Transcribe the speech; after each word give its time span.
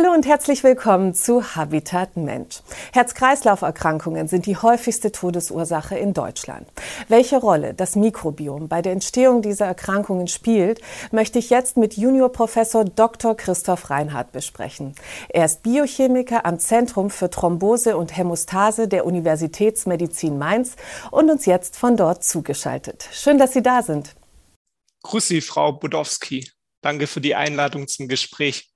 Hallo 0.00 0.14
und 0.14 0.24
herzlich 0.24 0.64
willkommen 0.64 1.14
zu 1.14 1.56
Habitat 1.56 2.16
Mensch. 2.16 2.60
Herz-Kreislauf-Erkrankungen 2.92 4.28
sind 4.28 4.46
die 4.46 4.56
häufigste 4.56 5.12
Todesursache 5.12 5.98
in 5.98 6.14
Deutschland. 6.14 6.66
Welche 7.08 7.36
Rolle 7.36 7.74
das 7.74 7.96
Mikrobiom 7.96 8.68
bei 8.68 8.80
der 8.80 8.92
Entstehung 8.92 9.42
dieser 9.42 9.66
Erkrankungen 9.66 10.26
spielt, 10.26 10.80
möchte 11.12 11.38
ich 11.38 11.50
jetzt 11.50 11.76
mit 11.76 11.98
Juniorprofessor 11.98 12.86
Dr. 12.86 13.36
Christoph 13.36 13.90
Reinhardt 13.90 14.32
besprechen. 14.32 14.94
Er 15.28 15.44
ist 15.44 15.62
Biochemiker 15.64 16.46
am 16.46 16.58
Zentrum 16.58 17.10
für 17.10 17.28
Thrombose 17.28 17.98
und 17.98 18.16
Hämostase 18.16 18.88
der 18.88 19.04
Universitätsmedizin 19.04 20.38
Mainz 20.38 20.76
und 21.10 21.30
uns 21.30 21.44
jetzt 21.44 21.76
von 21.76 21.98
dort 21.98 22.24
zugeschaltet. 22.24 23.06
Schön, 23.12 23.36
dass 23.36 23.52
Sie 23.52 23.62
da 23.62 23.82
sind. 23.82 24.14
Grüß 25.02 25.28
Sie, 25.28 25.42
Frau 25.42 25.72
Budowski. 25.72 26.50
Danke 26.80 27.06
für 27.06 27.20
die 27.20 27.34
Einladung 27.34 27.86
zum 27.86 28.08
Gespräch. 28.08 28.69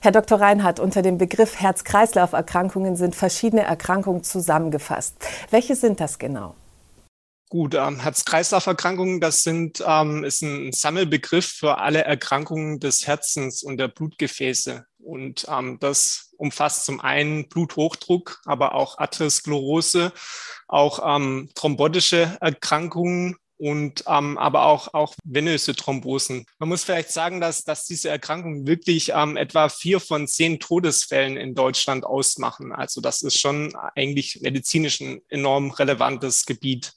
Herr 0.00 0.12
Dr. 0.12 0.40
Reinhardt, 0.40 0.80
unter 0.80 1.02
dem 1.02 1.18
Begriff 1.18 1.60
Herz-Kreislauf-Erkrankungen 1.60 2.96
sind 2.96 3.14
verschiedene 3.14 3.62
Erkrankungen 3.62 4.22
zusammengefasst. 4.22 5.16
Welche 5.50 5.76
sind 5.76 6.00
das 6.00 6.18
genau? 6.18 6.54
Gut, 7.50 7.74
ähm, 7.74 7.98
Herz-Kreislauf-Erkrankungen, 7.98 9.20
das 9.20 9.42
sind, 9.42 9.82
ähm, 9.84 10.22
ist 10.22 10.42
ein 10.42 10.70
Sammelbegriff 10.72 11.46
für 11.46 11.78
alle 11.78 12.04
Erkrankungen 12.04 12.78
des 12.78 13.08
Herzens 13.08 13.64
und 13.64 13.76
der 13.76 13.88
Blutgefäße. 13.88 14.84
Und 15.02 15.46
ähm, 15.48 15.78
das 15.80 16.30
umfasst 16.36 16.84
zum 16.84 17.00
einen 17.00 17.48
Bluthochdruck, 17.48 18.40
aber 18.44 18.76
auch 18.76 18.98
Atherosklerose, 18.98 20.12
auch 20.68 21.16
ähm, 21.16 21.50
thrombotische 21.56 22.36
Erkrankungen 22.40 23.36
und 23.60 24.04
ähm, 24.08 24.38
aber 24.38 24.64
auch, 24.64 24.94
auch 24.94 25.14
venöse 25.22 25.76
Thrombosen. 25.76 26.46
Man 26.58 26.70
muss 26.70 26.84
vielleicht 26.84 27.12
sagen, 27.12 27.40
dass, 27.40 27.62
dass 27.62 27.84
diese 27.84 28.08
Erkrankungen 28.08 28.66
wirklich 28.66 29.12
ähm, 29.14 29.36
etwa 29.36 29.68
vier 29.68 30.00
von 30.00 30.26
zehn 30.26 30.58
Todesfällen 30.58 31.36
in 31.36 31.54
Deutschland 31.54 32.04
ausmachen. 32.04 32.72
Also 32.72 33.02
das 33.02 33.22
ist 33.22 33.38
schon 33.38 33.74
eigentlich 33.94 34.40
medizinisch 34.40 35.00
ein 35.00 35.20
enorm 35.28 35.70
relevantes 35.70 36.46
Gebiet. 36.46 36.94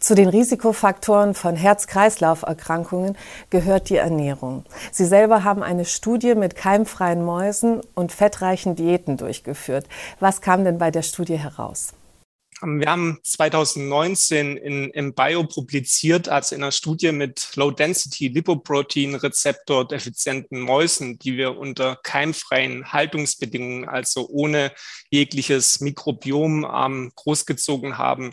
Zu 0.00 0.14
den 0.14 0.28
Risikofaktoren 0.28 1.34
von 1.34 1.54
Herz-Kreislauf-Erkrankungen 1.54 3.16
gehört 3.50 3.90
die 3.90 3.96
Ernährung. 3.96 4.64
Sie 4.90 5.04
selber 5.04 5.44
haben 5.44 5.62
eine 5.62 5.84
Studie 5.84 6.34
mit 6.34 6.56
keimfreien 6.56 7.24
Mäusen 7.24 7.80
und 7.94 8.12
fettreichen 8.12 8.74
Diäten 8.74 9.18
durchgeführt. 9.18 9.86
Was 10.18 10.40
kam 10.40 10.64
denn 10.64 10.78
bei 10.78 10.90
der 10.90 11.02
Studie 11.02 11.38
heraus? 11.38 11.92
Wir 12.64 12.86
haben 12.86 13.18
2019 13.24 14.56
in, 14.56 14.90
im 14.90 15.14
Bio 15.14 15.42
publiziert, 15.42 16.28
also 16.28 16.54
in 16.54 16.62
einer 16.62 16.70
Studie 16.70 17.10
mit 17.10 17.56
Low-Density 17.56 18.28
Lipoprotein-Rezeptor 18.28 19.88
defizienten 19.88 20.60
Mäusen, 20.60 21.18
die 21.18 21.36
wir 21.36 21.58
unter 21.58 21.98
keimfreien 22.04 22.92
Haltungsbedingungen, 22.92 23.88
also 23.88 24.28
ohne 24.28 24.70
jegliches 25.10 25.80
Mikrobiom 25.80 26.64
ähm, 26.72 27.10
großgezogen 27.16 27.98
haben. 27.98 28.32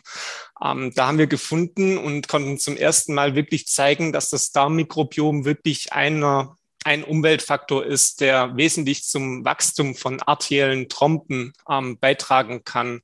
Ähm, 0.64 0.94
da 0.94 1.08
haben 1.08 1.18
wir 1.18 1.28
gefunden 1.28 1.98
und 1.98 2.28
konnten 2.28 2.60
zum 2.60 2.78
ersten 2.78 3.16
Mal 3.16 3.34
wirklich 3.34 3.66
zeigen, 3.66 4.14
dass 4.14 4.30
das 4.30 4.52
Darmmikrobiom 4.52 5.44
wirklich 5.46 5.92
einer 5.92 6.56
ein 6.86 7.04
Umweltfaktor 7.04 7.84
ist, 7.84 8.22
der 8.22 8.56
wesentlich 8.56 9.04
zum 9.04 9.44
Wachstum 9.44 9.96
von 9.96 10.22
arteriellen 10.22 10.88
Trompen 10.88 11.52
ähm, 11.68 11.98
beitragen 12.00 12.64
kann 12.64 13.02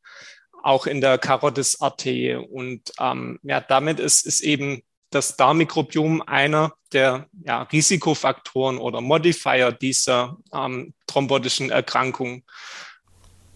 auch 0.66 0.88
in 0.88 1.00
der 1.00 1.18
Karotisarterie. 1.18 2.36
Und 2.36 2.92
ähm, 3.00 3.40
ja, 3.44 3.62
damit 3.62 4.00
ist, 4.00 4.26
ist 4.26 4.42
eben 4.42 4.82
das 5.12 5.38
Darmmikrobiom 5.38 6.22
einer 6.24 6.74
der 6.92 7.28
ja, 7.44 7.64
Risikofaktoren 7.64 8.78
oder 8.78 9.02
Modifier 9.02 9.72
dieser 9.72 10.38
ähm, 10.54 10.94
thrombotischen 11.08 11.70
Erkrankung. 11.70 12.44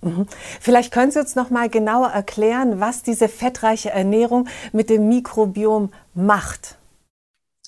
Mhm. 0.02 0.28
Vielleicht 0.62 0.94
können 0.94 1.12
Sie 1.12 1.20
uns 1.20 1.36
noch 1.36 1.50
mal 1.50 1.70
genauer 1.70 2.10
erklären, 2.10 2.80
was 2.80 3.04
diese 3.04 3.28
fettreiche 3.28 3.90
Ernährung 3.90 4.48
mit 4.72 4.90
dem 4.90 5.10
Mikrobiom 5.10 5.92
macht. 6.14 6.79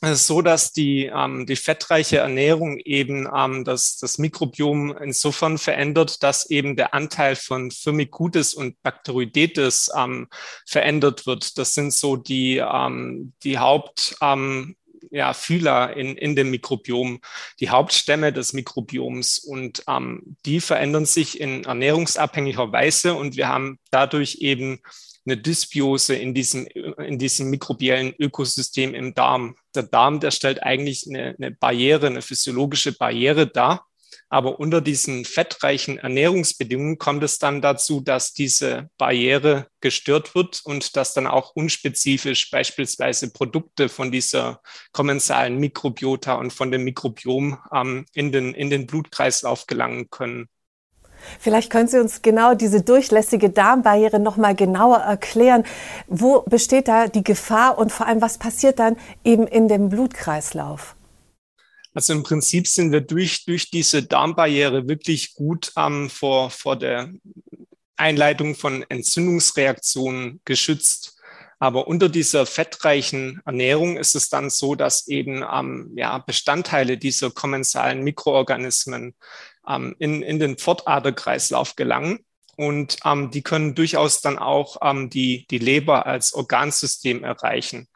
Es 0.03 0.21
ist 0.21 0.27
so, 0.27 0.41
dass 0.41 0.73
die, 0.73 1.11
ähm, 1.13 1.45
die 1.45 1.55
fettreiche 1.55 2.17
Ernährung 2.17 2.79
eben 2.79 3.29
ähm, 3.33 3.63
das, 3.63 3.97
das 3.97 4.17
Mikrobiom 4.17 4.97
insofern 4.97 5.59
verändert, 5.59 6.23
dass 6.23 6.49
eben 6.49 6.75
der 6.75 6.95
Anteil 6.95 7.35
von 7.35 7.69
Firmicutes 7.69 8.55
und 8.55 8.81
Bacteroidetes 8.81 9.91
ähm, 9.95 10.27
verändert 10.65 11.27
wird. 11.27 11.55
Das 11.59 11.75
sind 11.75 11.93
so 11.93 12.15
die, 12.15 12.57
ähm, 12.57 13.33
die 13.43 13.59
Haupt, 13.59 14.15
ähm, 14.21 14.75
ja, 15.11 15.33
Phyla 15.33 15.85
in, 15.87 16.17
in 16.17 16.35
dem 16.35 16.49
Mikrobiom, 16.49 17.19
die 17.59 17.69
Hauptstämme 17.69 18.33
des 18.33 18.53
Mikrobioms. 18.53 19.37
Und 19.37 19.83
ähm, 19.87 20.35
die 20.47 20.61
verändern 20.61 21.05
sich 21.05 21.39
in 21.39 21.65
ernährungsabhängiger 21.65 22.71
Weise 22.71 23.13
und 23.13 23.35
wir 23.35 23.49
haben 23.49 23.77
dadurch 23.91 24.37
eben 24.39 24.81
eine 25.25 25.37
Dysbiose 25.37 26.15
in 26.15 26.33
diesem, 26.33 26.65
in 26.65 27.19
diesem 27.19 27.49
mikrobiellen 27.49 28.13
Ökosystem 28.17 28.93
im 28.93 29.13
Darm. 29.13 29.55
Der 29.75 29.83
Darm, 29.83 30.19
der 30.19 30.31
stellt 30.31 30.63
eigentlich 30.63 31.05
eine, 31.07 31.35
eine 31.37 31.51
Barriere, 31.51 32.07
eine 32.07 32.21
physiologische 32.21 32.93
Barriere 32.93 33.47
dar. 33.47 33.87
Aber 34.33 34.61
unter 34.61 34.79
diesen 34.79 35.25
fettreichen 35.25 35.97
Ernährungsbedingungen 35.97 36.97
kommt 36.97 37.21
es 37.21 37.37
dann 37.37 37.61
dazu, 37.61 37.99
dass 37.99 38.31
diese 38.31 38.89
Barriere 38.97 39.67
gestört 39.81 40.35
wird 40.35 40.61
und 40.63 40.95
dass 40.95 41.13
dann 41.13 41.27
auch 41.27 41.51
unspezifisch 41.53 42.49
beispielsweise 42.49 43.33
Produkte 43.33 43.89
von 43.89 44.09
dieser 44.09 44.61
kommensalen 44.93 45.57
Mikrobiota 45.57 46.35
und 46.35 46.53
von 46.53 46.71
dem 46.71 46.85
Mikrobiom 46.85 47.57
ähm, 47.73 48.05
in, 48.13 48.31
den, 48.31 48.53
in 48.53 48.69
den 48.69 48.87
Blutkreislauf 48.87 49.67
gelangen 49.67 50.09
können. 50.09 50.47
Vielleicht 51.39 51.69
können 51.69 51.87
Sie 51.87 51.99
uns 51.99 52.21
genau 52.21 52.53
diese 52.53 52.81
durchlässige 52.81 53.49
Darmbarriere 53.49 54.19
noch 54.19 54.37
mal 54.37 54.55
genauer 54.55 54.97
erklären. 54.97 55.63
Wo 56.07 56.41
besteht 56.41 56.87
da 56.87 57.07
die 57.07 57.23
Gefahr 57.23 57.77
und 57.77 57.91
vor 57.91 58.07
allem 58.07 58.21
was 58.21 58.37
passiert 58.37 58.79
dann 58.79 58.97
eben 59.23 59.47
in 59.47 59.67
dem 59.67 59.89
Blutkreislauf? 59.89 60.95
Also 61.93 62.13
im 62.13 62.23
Prinzip 62.23 62.67
sind 62.67 62.91
wir 62.91 63.01
durch, 63.01 63.45
durch 63.45 63.69
diese 63.69 64.03
Darmbarriere 64.03 64.87
wirklich 64.87 65.33
gut 65.33 65.73
ähm, 65.77 66.09
vor, 66.09 66.49
vor 66.49 66.77
der 66.77 67.11
Einleitung 67.97 68.55
von 68.55 68.83
Entzündungsreaktionen 68.89 70.41
geschützt. 70.45 71.17
Aber 71.59 71.87
unter 71.87 72.09
dieser 72.09 72.47
fettreichen 72.47 73.39
Ernährung 73.45 73.97
ist 73.97 74.15
es 74.15 74.29
dann 74.29 74.49
so, 74.49 74.73
dass 74.73 75.07
eben 75.07 75.43
ähm, 75.43 75.91
ja, 75.95 76.17
Bestandteile 76.17 76.97
dieser 76.97 77.29
kommensalen 77.29 78.03
Mikroorganismen 78.03 79.13
ähm, 79.71 79.95
in, 79.99 80.21
in 80.21 80.39
den 80.39 80.57
Pfortaderkreislauf 80.57 81.75
gelangen. 81.75 82.19
Und 82.57 82.97
ähm, 83.05 83.31
die 83.31 83.41
können 83.41 83.75
durchaus 83.75 84.21
dann 84.21 84.37
auch 84.37 84.77
ähm, 84.81 85.09
die, 85.09 85.47
die 85.49 85.57
Leber 85.57 86.05
als 86.05 86.33
Organsystem 86.33 87.23
erreichen. 87.23 87.87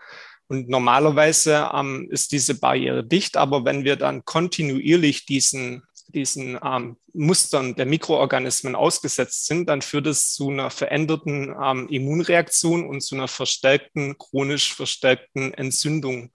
Und 0.47 0.69
normalerweise 0.69 1.69
ähm, 1.74 2.08
ist 2.12 2.31
diese 2.31 2.59
Barriere 2.59 3.03
dicht, 3.03 3.35
aber 3.35 3.66
wenn 3.66 3.84
wir 3.84 3.96
dann 3.96 4.25
kontinuierlich 4.25 5.25
diesen, 5.25 5.84
diesen 6.08 6.59
ähm, 6.64 6.97
Mustern 7.14 7.75
der 7.75 7.85
Mikroorganismen 7.85 8.75
ausgesetzt 8.75 9.47
sind, 9.47 9.68
dann 9.68 9.81
führt 9.81 10.08
es 10.08 10.34
zu 10.34 10.50
einer 10.50 10.69
veränderten 10.69 11.56
ähm, 11.62 11.88
Immunreaktion 11.90 12.88
und 12.88 13.02
zu 13.02 13.16
einer 13.16 13.28
verstärkten, 13.28 14.18
chronisch 14.18 14.74
verstärkten 14.74 15.53
Entzündung 15.53 16.31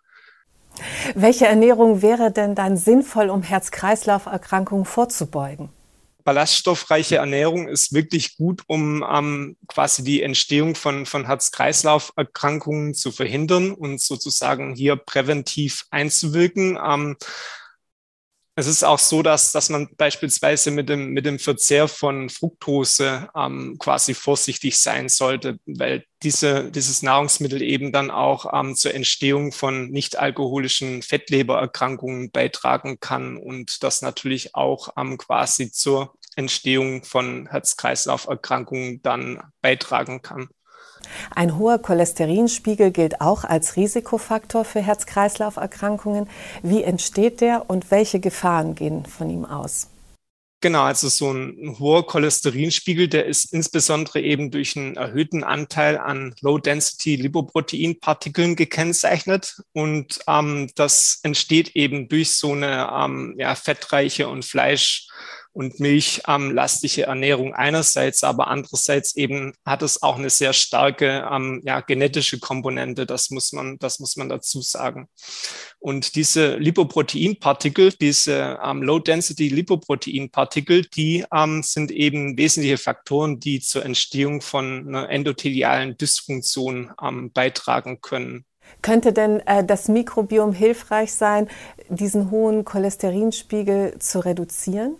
welche 1.14 1.46
Ernährung 1.46 2.02
wäre 2.02 2.30
denn 2.30 2.54
dann 2.54 2.76
sinnvoll, 2.76 3.30
um 3.30 3.42
Herz-Kreislauf-Erkrankungen 3.42 4.84
vorzubeugen? 4.84 5.70
Ballaststoffreiche 6.24 7.16
Ernährung 7.16 7.68
ist 7.68 7.92
wirklich 7.92 8.36
gut, 8.36 8.62
um 8.66 9.04
ähm, 9.10 9.56
quasi 9.66 10.04
die 10.04 10.22
Entstehung 10.22 10.74
von, 10.74 11.06
von 11.06 11.26
Herz-Kreislauf-Erkrankungen 11.26 12.94
zu 12.94 13.10
verhindern 13.10 13.72
und 13.72 14.00
sozusagen 14.00 14.74
hier 14.74 14.96
präventiv 14.96 15.86
einzuwirken. 15.90 16.78
Ähm, 16.82 17.16
es 18.60 18.66
ist 18.66 18.84
auch 18.84 18.98
so, 18.98 19.22
dass, 19.22 19.52
dass 19.52 19.70
man 19.70 19.88
beispielsweise 19.96 20.70
mit 20.70 20.88
dem, 20.88 21.10
mit 21.10 21.26
dem 21.26 21.38
Verzehr 21.38 21.88
von 21.88 22.28
Fructose 22.28 23.28
ähm, 23.34 23.76
quasi 23.78 24.14
vorsichtig 24.14 24.78
sein 24.78 25.08
sollte, 25.08 25.58
weil 25.66 26.04
diese, 26.22 26.70
dieses 26.70 27.02
Nahrungsmittel 27.02 27.62
eben 27.62 27.92
dann 27.92 28.10
auch 28.10 28.52
ähm, 28.52 28.76
zur 28.76 28.94
Entstehung 28.94 29.52
von 29.52 29.90
nicht-alkoholischen 29.90 31.02
Fettlebererkrankungen 31.02 32.30
beitragen 32.30 33.00
kann 33.00 33.36
und 33.36 33.82
das 33.82 34.02
natürlich 34.02 34.54
auch 34.54 34.90
ähm, 34.96 35.16
quasi 35.16 35.72
zur 35.72 36.14
Entstehung 36.36 37.02
von 37.04 37.48
Herz-Kreislauf-Erkrankungen 37.48 39.00
dann 39.02 39.42
beitragen 39.62 40.22
kann. 40.22 40.48
Ein 41.34 41.58
hoher 41.58 41.78
Cholesterinspiegel 41.78 42.90
gilt 42.90 43.20
auch 43.20 43.44
als 43.44 43.76
Risikofaktor 43.76 44.64
für 44.64 44.80
Herz-Kreislauf-Erkrankungen. 44.80 46.28
Wie 46.62 46.82
entsteht 46.82 47.40
der 47.40 47.68
und 47.68 47.90
welche 47.90 48.20
Gefahren 48.20 48.74
gehen 48.74 49.06
von 49.06 49.30
ihm 49.30 49.44
aus? 49.44 49.88
Genau, 50.62 50.82
also 50.82 51.08
so 51.08 51.32
ein 51.32 51.76
hoher 51.78 52.06
Cholesterinspiegel, 52.06 53.08
der 53.08 53.24
ist 53.24 53.54
insbesondere 53.54 54.20
eben 54.20 54.50
durch 54.50 54.76
einen 54.76 54.94
erhöhten 54.94 55.42
Anteil 55.42 55.96
an 55.96 56.34
Low-Density-Lipoproteinpartikeln 56.42 58.56
gekennzeichnet. 58.56 59.62
Und 59.72 60.20
ähm, 60.28 60.70
das 60.74 61.20
entsteht 61.22 61.76
eben 61.76 62.08
durch 62.08 62.34
so 62.34 62.52
eine 62.52 62.90
ähm, 62.94 63.36
ja, 63.38 63.54
fettreiche 63.54 64.28
und 64.28 64.44
Fleisch 64.44 65.08
und 65.52 65.80
milchlastige 65.80 67.04
Ernährung 67.04 67.54
einerseits, 67.54 68.22
aber 68.22 68.48
andererseits 68.48 69.16
eben 69.16 69.54
hat 69.64 69.82
es 69.82 70.02
auch 70.02 70.18
eine 70.18 70.28
sehr 70.30 70.52
starke 70.52 71.26
ähm, 71.30 71.62
ja, 71.64 71.80
genetische 71.80 72.38
Komponente. 72.38 73.06
Das 73.06 73.30
muss 73.30 73.52
man, 73.52 73.78
das 73.78 73.98
muss 73.98 74.16
man 74.16 74.28
dazu 74.28 74.62
sagen. 74.62 75.08
Und 75.78 76.14
diese 76.14 76.56
Lipoproteinpartikel, 76.56 77.92
diese 77.92 78.58
ähm, 78.62 78.82
Low-Density-Lipoproteinpartikel, 78.82 80.82
die 80.82 81.24
ähm, 81.34 81.62
sind 81.62 81.90
eben 81.90 82.38
wesentliche 82.38 82.78
Faktoren, 82.78 83.40
die 83.40 83.60
zur 83.60 83.84
Entstehung 83.84 84.42
von 84.42 84.88
einer 84.88 85.10
endothelialen 85.10 85.96
Dysfunktion 85.96 86.92
ähm, 87.02 87.32
beitragen 87.32 88.00
können. 88.00 88.44
Könnte 88.82 89.12
denn 89.12 89.40
äh, 89.46 89.64
das 89.64 89.88
Mikrobiom 89.88 90.52
hilfreich 90.52 91.12
sein, 91.12 91.48
diesen 91.88 92.30
hohen 92.30 92.64
Cholesterinspiegel 92.64 93.98
zu 93.98 94.24
reduzieren? 94.24 94.96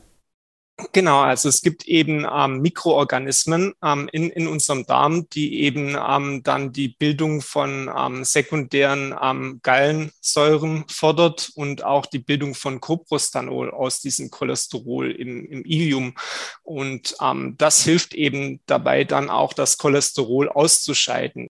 Genau, 0.93 1.21
also 1.21 1.49
es 1.49 1.63
gibt 1.63 1.87
eben 1.87 2.27
ähm, 2.31 2.61
Mikroorganismen 2.61 3.75
ähm, 3.83 4.09
in, 4.13 4.31
in 4.31 4.47
unserem 4.47 4.87
Darm, 4.87 5.29
die 5.31 5.61
eben 5.63 5.97
ähm, 5.97 6.43
dann 6.43 6.73
die 6.73 6.89
Bildung 6.89 7.41
von 7.41 7.91
ähm, 7.97 8.25
sekundären 8.25 9.15
ähm, 9.21 9.61
Gallensäuren 9.63 10.85
fördert 10.89 11.51
und 11.55 11.85
auch 11.85 12.07
die 12.07 12.19
Bildung 12.19 12.55
von 12.55 12.81
Coprostanol 12.81 13.71
aus 13.71 14.01
diesem 14.01 14.31
Cholesterol 14.31 15.11
im, 15.11 15.47
im 15.47 15.65
Ilium. 15.65 16.15
Und 16.63 17.15
ähm, 17.21 17.55
das 17.59 17.83
hilft 17.85 18.15
eben 18.15 18.61
dabei, 18.67 19.05
dann 19.05 19.31
auch 19.31 19.53
das 19.53 19.79
Cholesterol 19.79 20.49
auszuscheiden. 20.49 21.49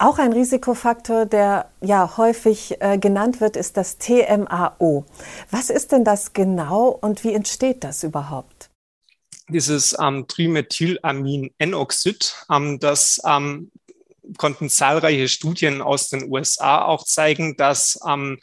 Auch 0.00 0.18
ein 0.18 0.32
Risikofaktor, 0.32 1.26
der 1.26 1.70
ja 1.82 2.16
häufig 2.16 2.80
äh, 2.80 2.96
genannt 2.96 3.42
wird, 3.42 3.54
ist 3.54 3.76
das 3.76 3.98
TMAO. 3.98 5.04
Was 5.50 5.68
ist 5.68 5.92
denn 5.92 6.04
das 6.04 6.32
genau 6.32 6.88
und 6.88 7.22
wie 7.22 7.34
entsteht 7.34 7.84
das 7.84 8.02
überhaupt? 8.02 8.70
Dieses 9.50 9.94
ähm, 10.00 10.26
Trimethylamin-N-Oxid, 10.26 12.46
ähm, 12.50 12.80
das 12.80 13.20
ähm, 13.26 13.70
konnten 14.38 14.70
zahlreiche 14.70 15.28
Studien 15.28 15.82
aus 15.82 16.08
den 16.08 16.32
USA 16.32 16.82
auch 16.82 17.04
zeigen, 17.04 17.58
dass 17.58 18.00
ähm, 18.08 18.38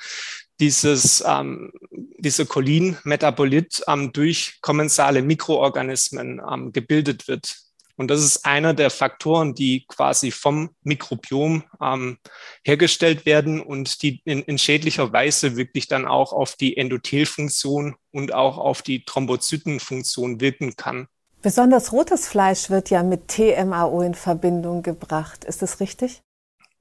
dieses, 0.59 1.23
ähm, 1.25 1.71
dieser 2.19 2.45
Cholin-Metabolit 2.45 3.83
ähm, 3.87 4.13
durch 4.13 4.59
kommensale 4.61 5.23
Mikroorganismen 5.23 6.39
ähm, 6.53 6.71
gebildet 6.71 7.27
wird. 7.27 7.66
Und 7.97 8.09
das 8.09 8.23
ist 8.23 8.45
einer 8.45 8.75
der 8.75 8.91
Faktoren, 8.91 9.55
die 9.55 9.85
quasi 9.87 10.29
vom 10.29 10.69
Mikrobiom 10.83 11.63
ähm, 11.81 12.19
hergestellt 12.63 13.25
werden 13.25 13.59
und 13.59 14.03
die 14.03 14.21
in, 14.23 14.43
in 14.43 14.59
schädlicher 14.59 15.11
Weise 15.11 15.57
wirklich 15.57 15.87
dann 15.87 16.05
auch 16.05 16.31
auf 16.31 16.55
die 16.55 16.77
Endothelfunktion 16.77 17.95
und 18.11 18.33
auch 18.33 18.59
auf 18.59 18.83
die 18.83 19.03
Thrombozytenfunktion 19.03 20.39
wirken 20.39 20.75
kann. 20.75 21.07
Besonders 21.41 21.91
rotes 21.91 22.27
Fleisch 22.27 22.69
wird 22.69 22.91
ja 22.91 23.01
mit 23.01 23.29
TMAO 23.29 24.01
in 24.01 24.13
Verbindung 24.13 24.83
gebracht. 24.83 25.43
Ist 25.43 25.63
das 25.63 25.79
richtig? 25.79 26.21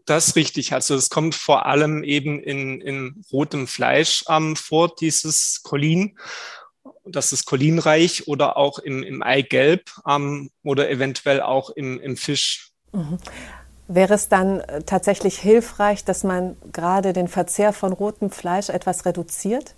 Das 0.05 0.29
ist 0.29 0.37
richtig. 0.37 0.73
Also 0.73 0.95
es 0.95 1.09
kommt 1.09 1.35
vor 1.35 1.67
allem 1.67 2.05
eben 2.05 2.41
in, 2.41 2.81
in 2.81 3.25
rotem 3.33 3.67
Fleisch 3.67 4.23
ähm, 4.29 4.55
vor, 4.55 4.95
dieses 4.95 5.63
Cholin 5.63 6.17
das 7.09 7.33
ist 7.33 7.47
cholinreich 7.47 8.29
oder 8.29 8.57
auch 8.57 8.79
im, 8.79 9.03
im 9.03 9.23
Eigelb 9.23 9.91
ähm, 10.09 10.51
oder 10.63 10.91
eventuell 10.91 11.41
auch 11.41 11.71
im, 11.71 12.01
im 12.01 12.17
Fisch. 12.17 12.71
Mhm. 12.93 13.19
Wäre 13.89 14.15
es 14.15 14.29
dann 14.29 14.61
äh, 14.61 14.83
tatsächlich 14.83 15.39
hilfreich, 15.39 16.05
dass 16.05 16.25
man 16.25 16.57
gerade 16.73 17.13
den 17.13 17.29
Verzehr 17.29 17.73
von 17.73 17.93
rotem 17.93 18.31
Fleisch 18.31 18.69
etwas 18.69 19.05
reduziert? 19.05 19.75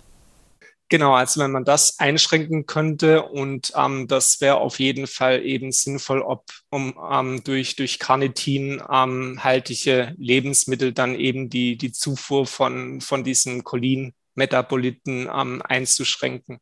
Genau, 0.91 1.13
also 1.13 1.41
wenn 1.43 1.51
man 1.51 1.67
das 1.67 1.99
einschränken 1.99 2.65
könnte 2.65 3.25
und 3.25 3.73
ähm, 3.77 4.09
das 4.09 4.41
wäre 4.41 4.57
auf 4.57 4.81
jeden 4.81 5.07
Fall 5.07 5.45
eben 5.45 5.71
sinnvoll, 5.71 6.23
ob 6.23 6.45
um 6.71 6.95
ähm, 7.13 7.45
durch 7.45 7.77
durch 7.77 7.99
Carnitin 7.99 8.83
ähm, 8.91 9.45
haltige 9.45 10.15
Lebensmittel 10.17 10.95
dann 10.95 11.15
eben 11.15 11.51
die 11.51 11.77
die 11.77 11.93
Zufuhr 11.93 12.47
von 12.47 13.03
von 13.03 13.23
diesen 13.23 13.65
Cholin-Metaboliten 13.65 15.29
ähm, 15.31 15.61
einzuschränken. 15.63 16.59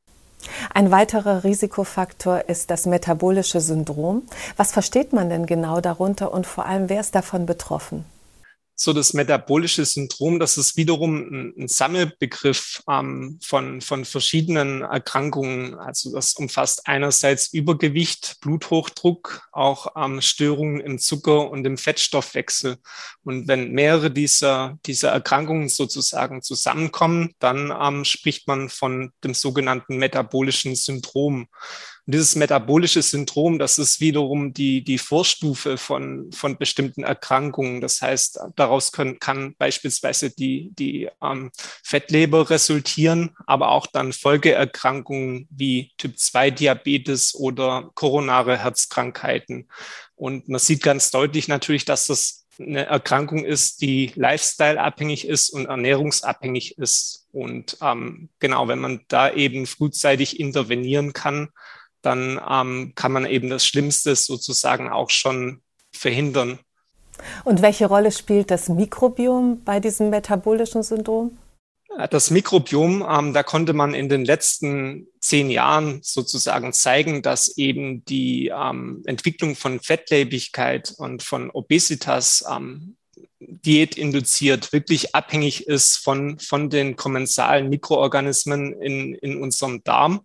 Ein 0.72 0.90
weiterer 0.90 1.44
Risikofaktor 1.44 2.48
ist 2.48 2.70
das 2.70 2.87
metabolische 2.87 3.60
Syndrom. 3.60 4.22
Was 4.56 4.72
versteht 4.72 5.12
man 5.12 5.28
denn 5.28 5.46
genau 5.46 5.81
darunter 5.81 6.32
und 6.32 6.46
vor 6.46 6.66
allem, 6.66 6.88
wer 6.88 7.00
ist 7.00 7.14
davon 7.14 7.46
betroffen? 7.46 8.04
So 8.78 8.93
das 8.93 9.14
metabolische 9.14 9.87
Syndrom, 9.87 10.38
das 10.38 10.58
ist 10.58 10.76
wiederum 10.76 11.17
ein, 11.17 11.55
ein 11.58 11.69
Sammelbegriff 11.69 12.82
ähm, 12.88 13.38
von, 13.43 13.81
von 13.81 14.05
verschiedenen 14.05 14.82
Erkrankungen. 14.82 15.75
Also 15.75 16.12
das 16.12 16.34
umfasst 16.34 16.87
einerseits 16.87 17.55
Übergewicht, 17.55 18.37
Bluthochdruck, 18.43 19.49
auch 19.50 19.96
ähm, 19.96 20.20
Störungen 20.20 20.81
im 20.81 20.99
Zucker- 20.99 21.50
und 21.50 21.67
im 21.67 21.78
Fettstoffwechsel. 21.78 22.76
Und 23.25 23.49
wenn 23.49 23.73
mehrere 23.73 24.11
dieser, 24.11 24.79
dieser 24.84 25.11
Erkrankungen 25.11 25.70
sozusagen 25.70 26.43
zusammenkommen, 26.43 27.32
dann 27.38 27.72
ähm, 27.81 28.05
spricht 28.05 28.46
man 28.46 28.69
von 28.69 29.11
dem 29.25 29.32
sogenannten 29.32 29.96
metabolischen 29.96 30.76
Syndrom. 30.76 31.49
Und 32.06 32.14
dieses 32.14 32.37
metabolische 32.37 33.03
Syndrom, 33.03 33.58
das 33.58 33.79
ist 33.79 34.00
wiederum 34.00 34.53
die, 34.53 34.85
die 34.85 34.99
Vorstufe 34.99 35.76
von, 35.76 36.31
von 36.32 36.56
bestimmten 36.56 37.03
Erkrankungen. 37.03 37.81
Das 37.81 38.00
heißt, 38.00 38.38
daraus 38.55 38.93
können, 38.93 39.19
kann 39.19 39.56
beispielsweise 39.58 40.31
die, 40.31 40.70
die 40.79 41.08
ähm, 41.20 41.50
Fettleber 41.82 42.49
resultieren, 42.49 43.31
aber 43.47 43.70
auch 43.70 43.88
dann 43.88 44.12
Folgeerkrankungen 44.12 45.49
wie 45.50 45.91
Typ-2-Diabetes 45.99 47.35
oder 47.35 47.91
koronare 47.94 48.56
Herzkrankheiten. 48.56 49.69
Und 50.14 50.49
man 50.49 50.61
sieht 50.61 50.85
ganz 50.85 51.11
deutlich 51.11 51.49
natürlich, 51.49 51.85
dass 51.85 52.06
das 52.06 52.47
eine 52.58 52.87
Erkrankung 52.87 53.44
ist, 53.44 53.82
die 53.82 54.12
lifestyle-abhängig 54.14 55.26
ist 55.26 55.50
und 55.50 55.67
ernährungsabhängig 55.67 56.79
ist. 56.79 57.26
Und 57.32 57.76
ähm, 57.82 58.31
genau, 58.38 58.69
wenn 58.69 58.79
man 58.79 59.00
da 59.08 59.32
eben 59.32 59.67
frühzeitig 59.67 60.41
intervenieren 60.41 61.12
kann, 61.12 61.49
dann 62.06 62.41
ähm, 62.49 62.93
kann 62.94 63.12
man 63.12 63.26
eben 63.26 63.50
das 63.50 63.67
Schlimmste 63.67 64.14
sozusagen 64.17 64.88
auch 64.88 65.11
schon 65.11 65.61
verhindern. 65.93 66.58
Und 67.44 67.63
welche 67.63 67.86
Rolle 67.86 68.13
spielt 68.13 68.51
das 68.51 68.69
Mikrobiom 68.69 69.63
bei 69.65 69.81
diesem 69.81 70.10
metabolischen 70.10 70.82
Syndrom? 70.82 71.39
Das 72.10 72.31
Mikrobiom, 72.31 73.06
ähm, 73.08 73.32
da 73.32 73.43
konnte 73.43 73.72
man 73.72 73.94
in 73.94 74.10
den 74.10 74.25
letzten 74.25 75.06
zehn 75.19 75.48
Jahren 75.48 76.01
sozusagen 76.03 76.75
zeigen, 76.75 77.22
dass 77.22 77.56
eben 77.56 78.05
die 78.05 78.53
ähm, 78.55 79.03
Entwicklung 79.06 79.56
von 79.56 79.81
Fettlebigkeit 79.81 80.94
und 80.98 81.22
von 81.22 81.51
Obesitas 81.51 82.44
ähm, 82.51 82.96
Diät 83.39 83.96
induziert 83.96 84.72
wirklich 84.72 85.15
abhängig 85.15 85.67
ist 85.67 85.96
von, 85.96 86.39
von 86.39 86.69
den 86.69 86.96
kommensalen 86.96 87.70
Mikroorganismen 87.70 88.75
in, 88.81 89.15
in 89.15 89.41
unserem 89.41 89.82
Darm. 89.82 90.20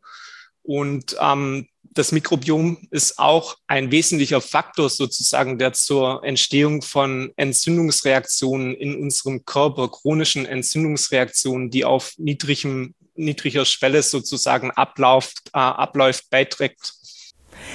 Und 0.63 1.15
ähm, 1.21 1.67
das 1.93 2.11
Mikrobiom 2.11 2.87
ist 2.89 3.19
auch 3.19 3.57
ein 3.67 3.91
wesentlicher 3.91 4.39
Faktor 4.39 4.89
sozusagen, 4.89 5.57
der 5.57 5.73
zur 5.73 6.23
Entstehung 6.23 6.81
von 6.81 7.33
Entzündungsreaktionen 7.35 8.73
in 8.73 8.95
unserem 9.01 9.45
Körper, 9.45 9.89
chronischen 9.89 10.45
Entzündungsreaktionen, 10.45 11.69
die 11.69 11.83
auf 11.83 12.13
niedrigem, 12.17 12.95
niedriger 13.15 13.65
Schwelle 13.65 14.03
sozusagen 14.03 14.71
abläuft, 14.71 15.49
äh, 15.53 15.59
abläuft, 15.59 16.29
beiträgt. 16.29 16.93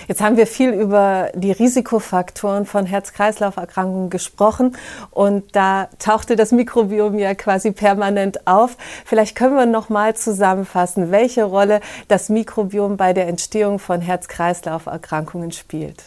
Jetzt 0.08 0.20
haben 0.20 0.36
wir 0.36 0.46
viel 0.46 0.70
über 0.70 1.30
die 1.34 1.52
Risikofaktoren 1.52 2.64
von 2.64 2.86
Herz-Kreislauf-Erkrankungen 2.86 4.10
gesprochen 4.10 4.76
und 5.10 5.56
da 5.56 5.88
tauchte 5.98 6.36
das 6.36 6.52
Mikrobiom 6.52 7.18
ja 7.18 7.34
quasi 7.34 7.72
permanent 7.72 8.46
auf. 8.46 8.76
Vielleicht 9.04 9.36
können 9.36 9.56
wir 9.56 9.66
noch 9.66 9.88
mal 9.88 10.14
zusammenfassen, 10.14 11.10
welche 11.10 11.44
Rolle 11.44 11.80
das 12.08 12.28
Mikrobiom 12.28 12.96
bei 12.96 13.12
der 13.12 13.26
Entstehung 13.26 13.78
von 13.78 14.00
Herz-Kreislauf-Erkrankungen 14.00 15.52
spielt. 15.52 16.04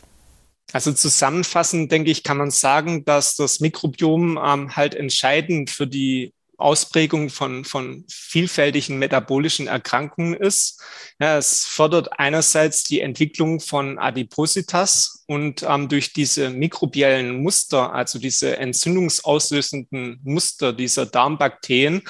Also 0.72 0.94
zusammenfassend, 0.94 1.92
denke 1.92 2.12
ich, 2.12 2.24
kann 2.24 2.38
man 2.38 2.52
sagen, 2.52 3.04
dass 3.04 3.36
das 3.36 3.60
Mikrobiom 3.60 4.40
ähm, 4.44 4.76
halt 4.76 4.94
entscheidend 4.94 5.72
für 5.72 5.88
die 5.88 6.32
Ausprägung 6.60 7.30
von, 7.30 7.64
von 7.66 8.06
vielfältigen 8.10 9.00
metabolischen 9.00 9.68
Erkrankungen 9.68 10.34
ist. 10.34 10.82
Ja, 11.20 11.38
es 11.38 11.66
fördert 11.66 12.20
einerseits 12.20 12.84
die 12.84 13.02
Entwicklung 13.02 13.60
von 13.60 13.98
Adipositas 13.98 15.24
und 15.30 15.62
ähm, 15.62 15.90
durch 15.90 16.12
diese 16.12 16.50
mikrobiellen 16.50 17.44
Muster, 17.44 17.94
also 17.94 18.18
diese 18.18 18.58
entzündungsauslösenden 18.58 20.22
Muster 20.24 20.74
dieser 20.74 21.06
Darmbakterien, 21.06 22.02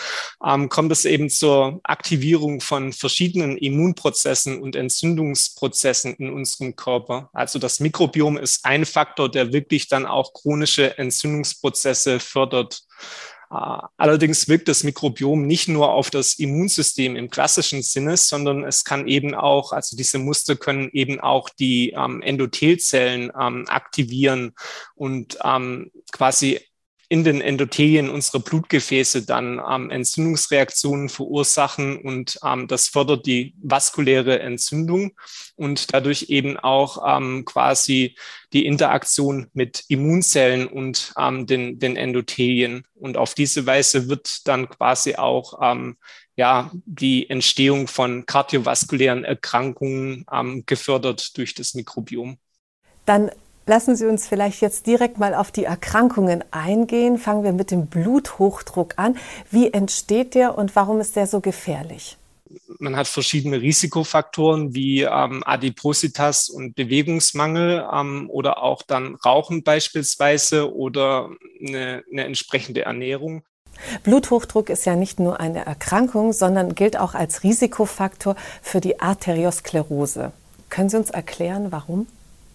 ähm, 0.45 0.69
kommt 0.69 0.91
es 0.93 1.03
eben 1.03 1.29
zur 1.29 1.81
Aktivierung 1.83 2.61
von 2.61 2.93
verschiedenen 2.93 3.57
Immunprozessen 3.57 4.61
und 4.61 4.77
Entzündungsprozessen 4.77 6.15
in 6.15 6.31
unserem 6.31 6.77
Körper. 6.77 7.29
Also 7.33 7.59
das 7.59 7.81
Mikrobiom 7.81 8.37
ist 8.37 8.63
ein 8.63 8.85
Faktor, 8.85 9.29
der 9.29 9.51
wirklich 9.51 9.89
dann 9.89 10.05
auch 10.05 10.33
chronische 10.33 10.97
Entzündungsprozesse 10.97 12.21
fördert. 12.21 12.83
Allerdings 13.49 14.47
wirkt 14.47 14.67
das 14.67 14.83
Mikrobiom 14.83 15.47
nicht 15.47 15.67
nur 15.67 15.91
auf 15.91 16.11
das 16.11 16.35
Immunsystem 16.35 17.15
im 17.15 17.31
klassischen 17.31 17.81
Sinne, 17.81 18.15
sondern 18.15 18.63
es 18.63 18.83
kann 18.83 19.07
eben 19.07 19.33
auch, 19.33 19.71
also 19.71 19.97
diese 19.97 20.19
Muster 20.19 20.55
können 20.55 20.89
eben 20.93 21.19
auch 21.19 21.49
die 21.49 21.91
ähm, 21.97 22.21
Endothelzellen 22.21 23.31
ähm, 23.39 23.65
aktivieren 23.67 24.53
und 24.93 25.39
ähm, 25.43 25.91
quasi 26.11 26.59
in 27.11 27.23
den 27.23 27.41
Endothelien 27.41 28.07
unserer 28.07 28.39
Blutgefäße 28.39 29.25
dann 29.25 29.59
ähm, 29.67 29.89
Entzündungsreaktionen 29.89 31.09
verursachen 31.09 31.97
und 31.97 32.39
ähm, 32.45 32.67
das 32.67 32.87
fördert 32.87 33.25
die 33.25 33.55
vaskuläre 33.61 34.39
Entzündung 34.39 35.13
und 35.55 35.91
dadurch 35.91 36.27
eben 36.29 36.57
auch 36.57 37.03
ähm, 37.05 37.45
quasi 37.45 38.15
die 38.53 38.67
Interaktion 38.67 39.47
mit 39.53 39.85
Immunzellen 39.87 40.67
und 40.67 41.11
ähm, 41.17 41.47
den, 41.47 41.79
den 41.79 41.95
Endothelien. 41.95 42.85
Und 42.93 43.17
auf 43.17 43.33
diese 43.33 43.65
Weise 43.65 44.07
wird 44.07 44.47
dann 44.47 44.69
quasi 44.69 45.15
auch 45.15 45.59
ähm, 45.61 45.97
ja, 46.35 46.71
die 46.85 47.29
Entstehung 47.29 47.87
von 47.87 48.25
kardiovaskulären 48.27 49.23
Erkrankungen 49.23 50.25
ähm, 50.31 50.63
gefördert 50.65 51.35
durch 51.37 51.55
das 51.55 51.73
Mikrobiom. 51.73 52.37
Dann 53.05 53.31
Lassen 53.69 53.95
Sie 53.95 54.07
uns 54.07 54.27
vielleicht 54.27 54.61
jetzt 54.61 54.87
direkt 54.87 55.19
mal 55.19 55.35
auf 55.35 55.51
die 55.51 55.65
Erkrankungen 55.65 56.43
eingehen. 56.49 57.19
Fangen 57.19 57.43
wir 57.43 57.51
mit 57.51 57.69
dem 57.69 57.85
Bluthochdruck 57.85 58.95
an. 58.95 59.15
Wie 59.51 59.71
entsteht 59.71 60.33
der 60.33 60.57
und 60.57 60.75
warum 60.75 60.99
ist 60.99 61.15
der 61.15 61.27
so 61.27 61.39
gefährlich? 61.39 62.17
Man 62.79 62.95
hat 62.95 63.07
verschiedene 63.07 63.61
Risikofaktoren 63.61 64.73
wie 64.73 65.03
ähm, 65.03 65.43
Adipositas 65.45 66.49
und 66.49 66.73
Bewegungsmangel 66.73 67.87
ähm, 67.93 68.27
oder 68.31 68.63
auch 68.63 68.81
dann 68.81 69.13
Rauchen 69.23 69.61
beispielsweise 69.61 70.73
oder 70.73 71.29
eine, 71.63 72.03
eine 72.11 72.23
entsprechende 72.23 72.85
Ernährung. 72.85 73.43
Bluthochdruck 74.01 74.71
ist 74.71 74.87
ja 74.87 74.95
nicht 74.95 75.19
nur 75.19 75.39
eine 75.39 75.63
Erkrankung, 75.63 76.33
sondern 76.33 76.73
gilt 76.73 76.97
auch 76.97 77.13
als 77.13 77.43
Risikofaktor 77.43 78.35
für 78.63 78.81
die 78.81 78.99
Arteriosklerose. 78.99 80.31
Können 80.69 80.89
Sie 80.89 80.97
uns 80.97 81.11
erklären, 81.11 81.71
warum? 81.71 82.07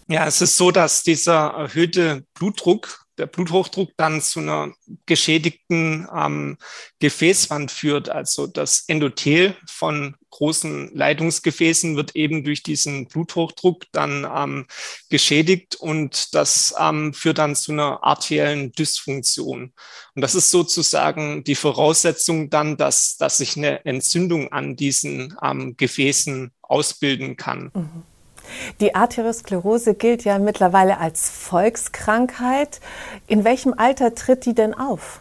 Ja, 0.08 0.26
es 0.26 0.40
ist 0.40 0.56
so, 0.56 0.70
dass 0.70 1.02
dieser 1.02 1.54
erhöhte 1.56 2.24
Blutdruck, 2.34 3.04
der 3.18 3.26
Bluthochdruck 3.26 3.90
dann 3.96 4.20
zu 4.20 4.40
einer 4.40 4.72
geschädigten 5.06 6.08
ähm, 6.14 6.58
Gefäßwand 6.98 7.70
führt. 7.70 8.08
Also 8.08 8.46
das 8.46 8.84
Endothel 8.88 9.56
von 9.68 10.16
großen 10.30 10.90
Leitungsgefäßen 10.94 11.94
wird 11.94 12.16
eben 12.16 12.42
durch 12.42 12.64
diesen 12.64 13.06
Bluthochdruck 13.06 13.84
dann 13.92 14.26
ähm, 14.34 14.66
geschädigt 15.10 15.76
und 15.76 16.34
das 16.34 16.74
ähm, 16.78 17.14
führt 17.14 17.38
dann 17.38 17.54
zu 17.54 17.70
einer 17.72 18.02
arteriellen 18.02 18.72
Dysfunktion. 18.72 19.72
Und 20.14 20.20
das 20.20 20.34
ist 20.34 20.50
sozusagen 20.50 21.44
die 21.44 21.54
Voraussetzung 21.54 22.50
dann, 22.50 22.76
dass, 22.76 23.16
dass 23.16 23.38
sich 23.38 23.56
eine 23.56 23.84
Entzündung 23.84 24.50
an 24.50 24.74
diesen 24.74 25.36
ähm, 25.40 25.76
Gefäßen 25.76 26.50
ausbilden 26.62 27.36
kann. 27.36 27.70
Mhm. 27.72 28.02
Die 28.80 28.94
Arteriosklerose 28.94 29.94
gilt 29.94 30.24
ja 30.24 30.38
mittlerweile 30.38 30.98
als 30.98 31.30
Volkskrankheit. 31.30 32.80
In 33.26 33.44
welchem 33.44 33.74
Alter 33.76 34.14
tritt 34.14 34.44
die 34.46 34.54
denn 34.54 34.74
auf? 34.74 35.20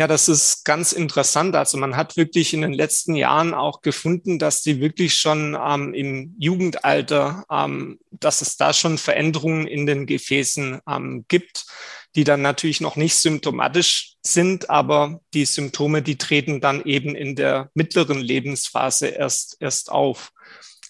Ja, 0.00 0.06
das 0.06 0.28
ist 0.28 0.64
ganz 0.64 0.92
interessant. 0.92 1.56
Also 1.56 1.76
man 1.76 1.96
hat 1.96 2.16
wirklich 2.16 2.54
in 2.54 2.60
den 2.60 2.72
letzten 2.72 3.16
Jahren 3.16 3.52
auch 3.52 3.80
gefunden, 3.80 4.38
dass 4.38 4.62
die 4.62 4.80
wirklich 4.80 5.14
schon 5.14 5.58
ähm, 5.60 5.92
im 5.92 6.36
Jugendalter, 6.38 7.44
ähm, 7.50 7.98
dass 8.12 8.40
es 8.40 8.56
da 8.56 8.72
schon 8.72 8.96
Veränderungen 8.96 9.66
in 9.66 9.86
den 9.86 10.06
Gefäßen 10.06 10.80
ähm, 10.88 11.24
gibt, 11.26 11.66
die 12.14 12.22
dann 12.22 12.42
natürlich 12.42 12.80
noch 12.80 12.94
nicht 12.94 13.16
symptomatisch 13.16 14.14
sind, 14.22 14.70
aber 14.70 15.20
die 15.34 15.44
Symptome, 15.44 16.00
die 16.02 16.16
treten 16.16 16.60
dann 16.60 16.84
eben 16.84 17.16
in 17.16 17.34
der 17.34 17.70
mittleren 17.74 18.20
Lebensphase 18.20 19.08
erst, 19.08 19.56
erst 19.58 19.90
auf. 19.90 20.30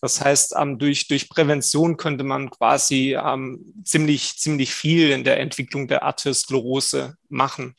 Das 0.00 0.20
heißt, 0.20 0.54
ähm, 0.56 0.78
durch, 0.78 1.08
durch 1.08 1.28
Prävention 1.28 1.96
könnte 1.96 2.24
man 2.24 2.50
quasi 2.50 3.14
ähm, 3.14 3.74
ziemlich, 3.84 4.38
ziemlich 4.38 4.74
viel 4.74 5.10
in 5.10 5.24
der 5.24 5.40
Entwicklung 5.40 5.88
der 5.88 6.02
Arteriosklerose 6.02 7.16
machen. 7.28 7.74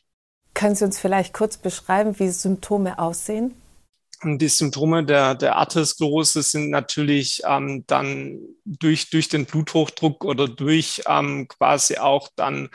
Können 0.54 0.74
Sie 0.74 0.84
uns 0.84 0.98
vielleicht 0.98 1.32
kurz 1.32 1.56
beschreiben, 1.56 2.18
wie 2.18 2.28
Symptome 2.28 2.98
aussehen? 2.98 3.54
Die 4.22 4.48
Symptome 4.48 5.02
der, 5.04 5.34
der 5.34 5.56
Arteriosklerose 5.56 6.42
sind 6.42 6.68
natürlich 6.68 7.40
ähm, 7.46 7.84
dann 7.86 8.38
durch, 8.66 9.08
durch 9.08 9.28
den 9.28 9.46
Bluthochdruck 9.46 10.24
oder 10.24 10.46
durch 10.46 11.02
ähm, 11.06 11.48
quasi 11.48 11.96
auch 11.96 12.28
dann 12.36 12.68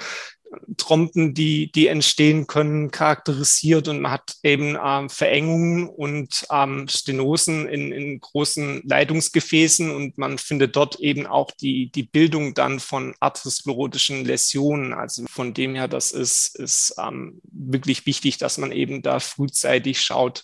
Trompen, 0.77 1.33
die, 1.33 1.71
die 1.71 1.87
entstehen 1.87 2.47
können, 2.47 2.91
charakterisiert 2.91 3.87
und 3.87 4.01
man 4.01 4.11
hat 4.11 4.35
eben 4.43 4.77
ähm, 4.83 5.09
Verengungen 5.09 5.87
und 5.87 6.45
ähm, 6.51 6.87
Stenosen 6.87 7.67
in, 7.67 7.91
in 7.91 8.19
großen 8.19 8.81
Leitungsgefäßen 8.85 9.91
und 9.91 10.17
man 10.17 10.37
findet 10.37 10.75
dort 10.75 10.99
eben 10.99 11.25
auch 11.27 11.51
die, 11.51 11.91
die 11.91 12.03
Bildung 12.03 12.53
dann 12.53 12.79
von 12.79 13.15
arteriosklerotischen 13.19 14.25
Läsionen. 14.25 14.93
Also 14.93 15.25
von 15.27 15.53
dem 15.53 15.75
her, 15.75 15.87
das 15.87 16.11
ist, 16.11 16.55
ist 16.57 16.95
ähm, 16.99 17.41
wirklich 17.43 18.05
wichtig, 18.05 18.37
dass 18.37 18.57
man 18.57 18.71
eben 18.71 19.01
da 19.01 19.19
frühzeitig 19.19 20.01
schaut 20.01 20.43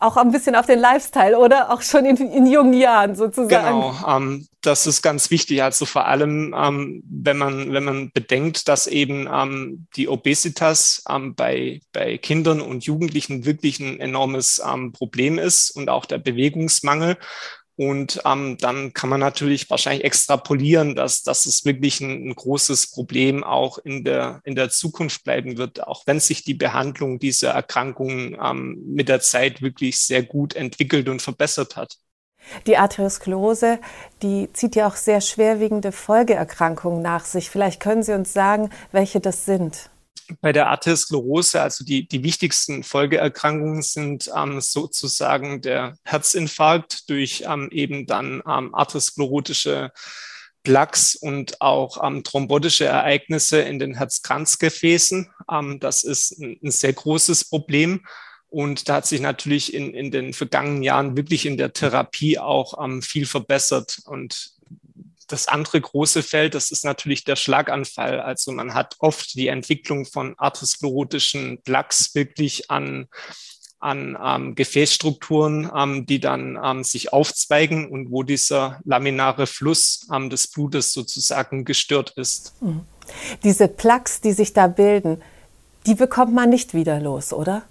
auch 0.00 0.16
ein 0.16 0.32
bisschen 0.32 0.56
auf 0.56 0.66
den 0.66 0.78
Lifestyle, 0.78 1.38
oder? 1.38 1.70
Auch 1.70 1.82
schon 1.82 2.06
in, 2.06 2.16
in 2.16 2.46
jungen 2.46 2.72
Jahren 2.72 3.14
sozusagen. 3.14 3.48
Genau, 3.48 3.94
ähm, 4.06 4.48
das 4.62 4.86
ist 4.86 5.02
ganz 5.02 5.30
wichtig. 5.30 5.62
Also 5.62 5.86
vor 5.86 6.06
allem, 6.06 6.54
ähm, 6.56 7.02
wenn 7.08 7.36
man 7.36 7.72
wenn 7.72 7.84
man 7.84 8.10
bedenkt, 8.10 8.68
dass 8.68 8.86
eben 8.86 9.28
ähm, 9.32 9.86
die 9.96 10.08
Obesitas 10.08 11.02
ähm, 11.08 11.34
bei 11.34 11.80
bei 11.92 12.18
Kindern 12.18 12.60
und 12.60 12.84
Jugendlichen 12.84 13.44
wirklich 13.44 13.78
ein 13.78 14.00
enormes 14.00 14.60
ähm, 14.66 14.92
Problem 14.92 15.38
ist 15.38 15.70
und 15.70 15.90
auch 15.90 16.06
der 16.06 16.18
Bewegungsmangel. 16.18 17.16
Und 17.80 18.20
ähm, 18.26 18.58
dann 18.58 18.92
kann 18.92 19.08
man 19.08 19.20
natürlich 19.20 19.70
wahrscheinlich 19.70 20.04
extrapolieren, 20.04 20.94
dass, 20.94 21.22
dass 21.22 21.46
es 21.46 21.64
wirklich 21.64 22.02
ein, 22.02 22.28
ein, 22.28 22.34
großes 22.34 22.90
Problem 22.90 23.42
auch 23.42 23.78
in 23.78 24.04
der, 24.04 24.42
in 24.44 24.54
der 24.54 24.68
Zukunft 24.68 25.24
bleiben 25.24 25.56
wird, 25.56 25.86
auch 25.86 26.06
wenn 26.06 26.20
sich 26.20 26.44
die 26.44 26.52
Behandlung 26.52 27.18
dieser 27.18 27.52
Erkrankungen 27.52 28.36
ähm, 28.38 28.82
mit 28.86 29.08
der 29.08 29.22
Zeit 29.22 29.62
wirklich 29.62 29.98
sehr 29.98 30.22
gut 30.22 30.54
entwickelt 30.56 31.08
und 31.08 31.22
verbessert 31.22 31.76
hat. 31.76 31.96
Die 32.66 32.76
Arteriosklerose, 32.76 33.78
die 34.20 34.52
zieht 34.52 34.76
ja 34.76 34.86
auch 34.86 34.96
sehr 34.96 35.22
schwerwiegende 35.22 35.90
Folgeerkrankungen 35.90 37.00
nach 37.00 37.24
sich. 37.24 37.48
Vielleicht 37.48 37.80
können 37.80 38.02
Sie 38.02 38.12
uns 38.12 38.34
sagen, 38.34 38.68
welche 38.92 39.20
das 39.20 39.46
sind 39.46 39.89
bei 40.40 40.52
der 40.52 40.68
Arteriosklerose, 40.68 41.60
also 41.60 41.84
die, 41.84 42.06
die 42.06 42.22
wichtigsten 42.22 42.82
Folgeerkrankungen 42.82 43.82
sind 43.82 44.30
ähm, 44.36 44.60
sozusagen 44.60 45.60
der 45.60 45.96
Herzinfarkt 46.04 47.08
durch 47.08 47.44
ähm, 47.46 47.68
eben 47.72 48.06
dann 48.06 48.42
ähm, 48.46 48.74
arteriosklerotische 48.74 49.92
Plaques 50.62 51.16
und 51.16 51.60
auch 51.60 52.04
ähm, 52.04 52.22
thrombotische 52.22 52.84
Ereignisse 52.84 53.60
in 53.60 53.78
den 53.78 53.94
Herzkranzgefäßen. 53.94 55.30
Ähm, 55.50 55.80
das 55.80 56.04
ist 56.04 56.38
ein, 56.38 56.58
ein, 56.62 56.70
sehr 56.70 56.92
großes 56.92 57.48
Problem. 57.48 58.04
Und 58.48 58.88
da 58.88 58.96
hat 58.96 59.06
sich 59.06 59.20
natürlich 59.20 59.72
in, 59.72 59.94
in 59.94 60.10
den 60.10 60.32
vergangenen 60.32 60.82
Jahren 60.82 61.16
wirklich 61.16 61.46
in 61.46 61.56
der 61.56 61.72
Therapie 61.72 62.38
auch 62.38 62.82
ähm, 62.82 63.00
viel 63.00 63.26
verbessert. 63.26 64.00
Und 64.04 64.52
das 65.32 65.48
andere 65.48 65.80
große 65.80 66.22
Feld, 66.22 66.54
das 66.54 66.70
ist 66.70 66.84
natürlich 66.84 67.24
der 67.24 67.36
Schlaganfall. 67.36 68.20
Also 68.20 68.52
man 68.52 68.74
hat 68.74 68.96
oft 68.98 69.34
die 69.34 69.48
Entwicklung 69.48 70.04
von 70.04 70.34
arteriosklerotischen 70.38 71.62
Plaques 71.62 72.14
wirklich 72.14 72.70
an 72.70 73.08
an 73.80 74.16
ähm, 74.22 74.54
Gefäßstrukturen, 74.54 75.70
ähm, 75.74 76.04
die 76.04 76.20
dann 76.20 76.58
ähm, 76.62 76.84
sich 76.84 77.12
aufzweigen 77.12 77.88
und 77.88 78.10
wo 78.10 78.22
dieser 78.22 78.78
laminare 78.84 79.46
Fluss 79.46 80.06
ähm, 80.14 80.28
des 80.28 80.48
Blutes 80.48 80.92
sozusagen 80.92 81.64
gestört 81.64 82.12
ist. 82.16 82.54
Mhm. 82.60 82.82
Diese 83.42 83.68
Plaques, 83.68 84.20
die 84.20 84.32
sich 84.32 84.52
da 84.52 84.66
bilden, 84.66 85.22
die 85.86 85.94
bekommt 85.94 86.34
man 86.34 86.50
nicht 86.50 86.74
wieder 86.74 87.00
los, 87.00 87.32
oder? 87.32 87.62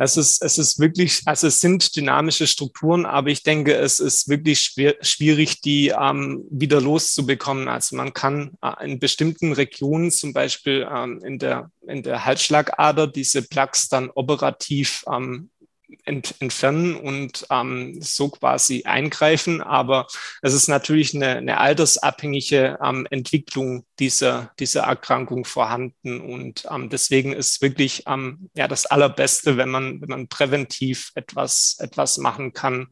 Es 0.00 0.16
ist, 0.16 0.42
es 0.42 0.58
ist 0.58 0.78
wirklich, 0.78 1.22
also 1.26 1.48
es 1.48 1.60
sind 1.60 1.96
dynamische 1.96 2.46
Strukturen, 2.46 3.04
aber 3.04 3.30
ich 3.30 3.42
denke, 3.42 3.74
es 3.74 3.98
ist 3.98 4.28
wirklich 4.28 4.60
schwer, 4.60 4.94
schwierig, 5.00 5.60
die 5.60 5.88
ähm, 5.88 6.44
wieder 6.50 6.80
loszubekommen. 6.80 7.66
Also 7.66 7.96
man 7.96 8.14
kann 8.14 8.52
äh, 8.62 8.84
in 8.84 9.00
bestimmten 9.00 9.52
Regionen, 9.52 10.12
zum 10.12 10.32
Beispiel 10.32 10.86
ähm, 10.88 11.20
in 11.24 11.40
der, 11.40 11.72
in 11.86 12.04
der 12.04 12.24
Halsschlagader, 12.24 13.08
diese 13.08 13.42
Plaques 13.42 13.88
dann 13.88 14.10
operativ 14.10 15.04
ähm, 15.12 15.50
ent, 16.04 16.34
entfernen 16.40 16.96
und 16.96 17.46
ähm, 17.50 18.00
so 18.00 18.28
quasi 18.28 18.84
eingreifen. 18.84 19.60
Aber 19.60 20.06
es 20.42 20.54
ist 20.54 20.68
natürlich 20.68 21.14
eine, 21.14 21.36
eine 21.36 21.58
altersabhängige 21.58 22.78
ähm, 22.82 23.06
Entwicklung 23.10 23.84
dieser, 23.98 24.52
dieser 24.58 24.82
Erkrankung 24.82 25.44
vorhanden. 25.44 26.20
Und 26.20 26.66
ähm, 26.70 26.88
deswegen 26.88 27.32
ist 27.32 27.62
wirklich 27.62 28.04
ähm, 28.06 28.50
ja, 28.54 28.68
das 28.68 28.86
Allerbeste, 28.86 29.56
wenn 29.56 29.68
man, 29.68 30.00
wenn 30.00 30.08
man 30.08 30.28
präventiv 30.28 31.12
etwas, 31.14 31.76
etwas 31.80 32.18
machen 32.18 32.52
kann 32.52 32.88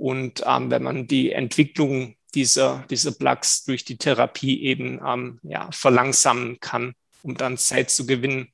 und 0.00 0.42
ähm, 0.46 0.70
wenn 0.70 0.82
man 0.82 1.06
die 1.06 1.32
Entwicklung 1.32 2.16
dieser, 2.34 2.84
dieser 2.88 3.12
Plaques 3.12 3.64
durch 3.64 3.84
die 3.84 3.98
Therapie 3.98 4.62
eben 4.62 5.00
ähm, 5.06 5.40
ja, 5.42 5.68
verlangsamen 5.72 6.58
kann, 6.60 6.94
um 7.22 7.36
dann 7.36 7.58
Zeit 7.58 7.90
zu 7.90 8.06
gewinnen. 8.06 8.52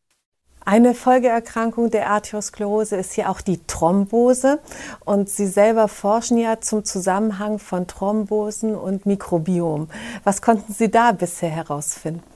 Eine 0.69 0.95
Folgeerkrankung 0.95 1.93
der 1.93 2.11
Arteriosklerose 2.11 2.97
ist 2.97 3.13
hier 3.13 3.31
auch 3.31 3.41
die 3.41 3.61
Thrombose. 3.69 4.59
Und 5.05 5.31
Sie 5.31 5.47
selber 5.47 5.87
forschen 5.87 6.39
ja 6.39 6.61
zum 6.61 6.85
Zusammenhang 6.85 7.61
von 7.61 7.87
Thrombosen 7.87 8.75
und 8.75 9.07
Mikrobiom. 9.07 9.89
Was 10.25 10.43
konnten 10.43 10.73
Sie 10.73 10.91
da 10.91 11.13
bisher 11.13 11.51
herausfinden? 11.51 12.36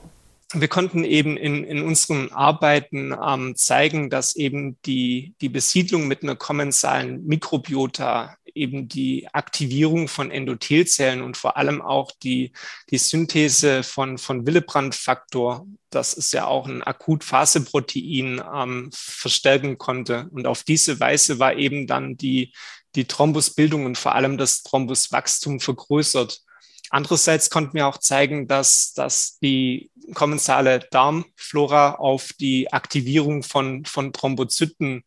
Wir 0.53 0.67
konnten 0.67 1.03
eben 1.03 1.37
in, 1.37 1.63
in 1.63 1.81
unseren 1.81 2.31
Arbeiten 2.31 3.13
ähm, 3.13 3.55
zeigen, 3.55 4.09
dass 4.09 4.35
eben 4.35 4.77
die, 4.85 5.33
die 5.39 5.49
Besiedlung 5.49 6.07
mit 6.07 6.23
einer 6.23 6.35
kommensalen 6.35 7.25
Mikrobiota 7.25 8.35
eben 8.53 8.87
die 8.87 9.27
Aktivierung 9.33 10.07
von 10.07 10.31
Endothelzellen 10.31 11.21
und 11.21 11.37
vor 11.37 11.57
allem 11.57 11.81
auch 11.81 12.11
die, 12.23 12.51
die 12.89 12.97
Synthese 12.97 13.83
von, 13.83 14.17
von 14.17 14.45
Willebrand-Faktor, 14.45 15.65
das 15.89 16.13
ist 16.13 16.33
ja 16.33 16.45
auch 16.45 16.67
ein 16.67 16.83
Akutphaseprotein, 16.83 18.41
ähm, 18.53 18.89
verstärken 18.93 19.77
konnte. 19.77 20.27
Und 20.31 20.47
auf 20.47 20.63
diese 20.63 20.99
Weise 20.99 21.39
war 21.39 21.55
eben 21.55 21.87
dann 21.87 22.17
die, 22.17 22.53
die 22.95 23.05
Thrombusbildung 23.05 23.85
und 23.85 23.97
vor 23.97 24.15
allem 24.15 24.37
das 24.37 24.63
Thrombuswachstum 24.63 25.59
vergrößert. 25.59 26.41
Andererseits 26.91 27.49
konnten 27.49 27.73
wir 27.73 27.87
auch 27.87 27.97
zeigen, 27.97 28.47
dass, 28.47 28.93
dass 28.93 29.39
die 29.39 29.91
kommensale 30.13 30.79
Darmflora 30.91 31.95
auf 31.95 32.33
die 32.33 32.71
Aktivierung 32.73 33.43
von, 33.43 33.85
von 33.85 34.11
Thrombozyten 34.11 35.05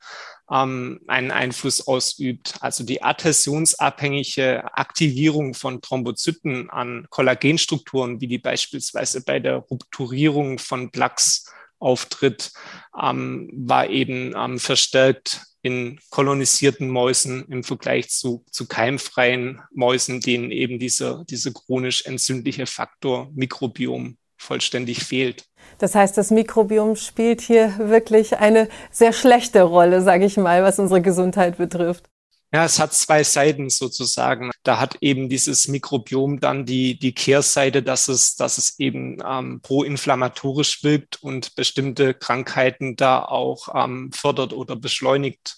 ähm, 0.51 1.01
einen 1.07 1.31
Einfluss 1.31 1.87
ausübt. 1.87 2.55
Also 2.61 2.85
die 2.85 3.03
adhäsionsabhängige 3.03 4.65
Aktivierung 4.75 5.53
von 5.53 5.83
Thrombozyten 5.83 6.71
an 6.71 7.07
Kollagenstrukturen, 7.11 8.19
wie 8.21 8.29
die 8.29 8.39
beispielsweise 8.39 9.23
bei 9.23 9.39
der 9.39 9.57
Rupturierung 9.57 10.59
von 10.59 10.91
Plaques 10.91 11.53
auftritt, 11.79 12.53
ähm, 12.99 13.51
war 13.53 13.89
eben 13.91 14.35
ähm, 14.35 14.59
verstärkt 14.59 15.43
in 15.65 15.99
kolonisierten 16.11 16.89
Mäusen 16.91 17.47
im 17.49 17.65
Vergleich 17.65 18.11
zu, 18.11 18.45
zu 18.51 18.69
keimfreien 18.69 19.63
Mäusen, 19.73 20.21
denen 20.21 20.51
eben 20.51 20.79
dieser, 20.79 21.25
dieser 21.25 21.53
chronisch 21.53 22.05
entzündliche 22.05 22.67
Faktor 22.67 23.31
Mikrobiom 23.35 24.19
vollständig 24.37 25.03
fehlt. 25.03 25.47
Das 25.79 25.95
heißt, 25.95 26.19
das 26.19 26.31
Mikrobiom 26.31 26.97
spielt 26.97 27.41
hier 27.41 27.75
wirklich 27.79 28.37
eine 28.37 28.69
sehr 28.91 29.15
schlechte 29.15 29.63
Rolle, 29.63 30.03
sage 30.03 30.27
ich 30.27 30.37
mal, 30.37 30.63
was 30.63 30.79
unsere 30.79 31.01
Gesundheit 31.01 31.57
betrifft. 31.57 32.11
Ja, 32.55 32.65
es 32.65 32.79
hat 32.79 32.95
zwei 32.95 33.25
Seiten 33.25 33.69
sozusagen. 33.69 34.53
Da 34.63 34.79
hat 34.79 34.99
eben 35.01 35.29
dieses 35.29 35.67
Mikrobiom 35.67 36.39
dann 36.39 36.65
die, 36.65 36.97
die 36.97 37.13
Kehrseite, 37.13 37.83
dass 37.83 38.07
es, 38.07 38.37
dass 38.37 38.59
es 38.59 38.79
eben 38.79 39.19
ähm, 39.29 39.59
proinflammatorisch 39.61 40.85
wirkt 40.85 41.21
und 41.21 41.57
bestimmte 41.57 42.15
Krankheiten 42.15 42.95
da 42.95 43.25
auch 43.25 43.75
ähm, 43.75 44.13
fördert 44.13 44.53
oder 44.53 44.77
beschleunigt. 44.77 45.57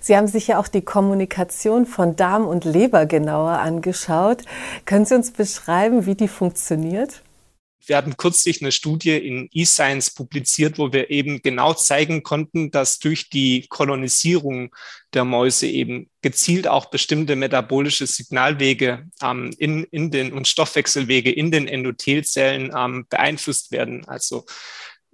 Sie 0.00 0.16
haben 0.16 0.26
sich 0.26 0.48
ja 0.48 0.58
auch 0.58 0.66
die 0.66 0.82
Kommunikation 0.82 1.86
von 1.86 2.16
Darm 2.16 2.44
und 2.44 2.64
Leber 2.64 3.06
genauer 3.06 3.60
angeschaut. 3.60 4.42
Können 4.84 5.04
Sie 5.04 5.14
uns 5.14 5.30
beschreiben, 5.30 6.06
wie 6.06 6.16
die 6.16 6.26
funktioniert? 6.26 7.22
Wir 7.86 7.96
hatten 7.96 8.16
kürzlich 8.16 8.60
eine 8.60 8.72
Studie 8.72 9.16
in 9.16 9.48
eScience 9.54 10.10
publiziert, 10.12 10.78
wo 10.78 10.92
wir 10.92 11.10
eben 11.10 11.40
genau 11.40 11.72
zeigen 11.72 12.22
konnten, 12.22 12.70
dass 12.70 12.98
durch 12.98 13.30
die 13.30 13.66
Kolonisierung 13.68 14.74
der 15.14 15.24
Mäuse 15.24 15.66
eben 15.68 16.10
gezielt 16.20 16.66
auch 16.66 16.86
bestimmte 16.86 17.36
metabolische 17.36 18.06
Signalwege 18.06 19.06
ähm, 19.22 19.54
in, 19.58 19.84
in 19.84 20.10
den 20.10 20.32
und 20.32 20.48
Stoffwechselwege 20.48 21.30
in 21.30 21.50
den 21.50 21.68
Endothelzellen 21.68 22.72
ähm, 22.76 23.06
beeinflusst 23.08 23.70
werden. 23.70 24.04
Also 24.06 24.44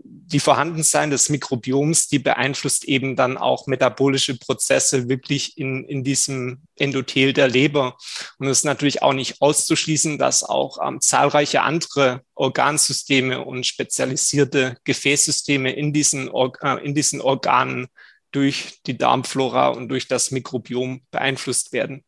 die 0.04 0.40
Vorhandensein 0.40 1.10
des 1.10 1.28
Mikrobioms, 1.28 2.08
die 2.08 2.18
beeinflusst 2.18 2.84
eben 2.84 3.16
dann 3.16 3.36
auch 3.36 3.66
metabolische 3.66 4.38
Prozesse 4.38 5.08
wirklich 5.08 5.58
in, 5.58 5.84
in 5.84 6.04
diesem 6.04 6.62
Endothel 6.76 7.32
der 7.32 7.48
Leber. 7.48 7.96
Und 8.38 8.48
es 8.48 8.58
ist 8.58 8.64
natürlich 8.64 9.02
auch 9.02 9.12
nicht 9.12 9.42
auszuschließen, 9.42 10.18
dass 10.18 10.42
auch 10.42 10.78
ähm, 10.86 11.00
zahlreiche 11.00 11.62
andere 11.62 12.22
Organsysteme 12.34 13.44
und 13.44 13.66
spezialisierte 13.66 14.76
Gefäßsysteme 14.84 15.72
in 15.72 15.92
diesen, 15.92 16.28
Or 16.28 16.52
äh, 16.62 16.84
in 16.84 16.94
diesen 16.94 17.20
Organen 17.20 17.88
durch 18.30 18.80
die 18.86 18.96
Darmflora 18.96 19.68
und 19.68 19.88
durch 19.88 20.08
das 20.08 20.30
Mikrobiom 20.30 21.02
beeinflusst 21.10 21.72
werden. 21.72 22.02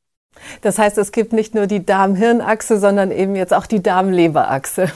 Das 0.63 0.79
heißt, 0.79 0.99
es 0.99 1.13
gibt 1.13 1.33
nicht 1.33 1.55
nur 1.55 1.67
die 1.67 1.85
Darm-Hirn-Achse, 1.85 2.81
sondern 2.81 3.13
eben 3.13 3.37
jetzt 3.37 3.55
auch 3.55 3.67
die 3.67 3.83
Darm-Leber-Achse. 3.83 4.91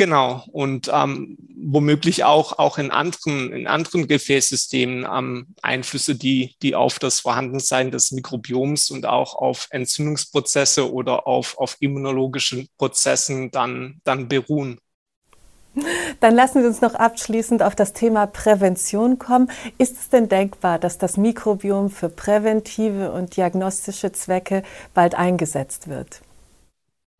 Genau. 0.00 0.42
Und 0.50 0.90
ähm, 0.90 1.36
womöglich 1.62 2.24
auch, 2.24 2.58
auch 2.58 2.78
in 2.78 2.90
anderen, 2.90 3.52
in 3.52 3.66
anderen 3.66 4.08
Gefäßsystemen 4.08 5.06
ähm, 5.06 5.48
Einflüsse, 5.60 6.14
die, 6.14 6.56
die 6.62 6.74
auf 6.74 6.98
das 6.98 7.20
Vorhandensein 7.20 7.90
des 7.90 8.10
Mikrobioms 8.10 8.90
und 8.90 9.04
auch 9.04 9.34
auf 9.34 9.66
Entzündungsprozesse 9.68 10.90
oder 10.90 11.26
auf, 11.26 11.58
auf 11.58 11.76
immunologischen 11.80 12.70
Prozessen 12.78 13.50
dann, 13.50 14.00
dann 14.04 14.26
beruhen. 14.26 14.78
Dann 16.20 16.34
lassen 16.34 16.62
Sie 16.62 16.68
uns 16.68 16.80
noch 16.80 16.94
abschließend 16.94 17.62
auf 17.62 17.76
das 17.76 17.92
Thema 17.92 18.26
Prävention 18.26 19.18
kommen. 19.18 19.50
Ist 19.76 19.98
es 19.98 20.08
denn 20.08 20.30
denkbar, 20.30 20.78
dass 20.78 20.96
das 20.96 21.18
Mikrobiom 21.18 21.90
für 21.90 22.08
präventive 22.08 23.12
und 23.12 23.36
diagnostische 23.36 24.12
Zwecke 24.12 24.62
bald 24.94 25.14
eingesetzt 25.14 25.88
wird? 25.88 26.22